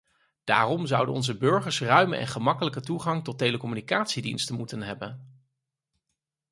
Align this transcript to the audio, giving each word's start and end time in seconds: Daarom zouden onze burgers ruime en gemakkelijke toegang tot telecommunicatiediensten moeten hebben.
Daarom 0.43 0.87
zouden 0.87 1.15
onze 1.15 1.37
burgers 1.37 1.79
ruime 1.81 2.15
en 2.17 2.27
gemakkelijke 2.27 2.81
toegang 2.81 3.23
tot 3.23 3.37
telecommunicatiediensten 3.37 4.55
moeten 4.55 4.81
hebben. 4.81 5.41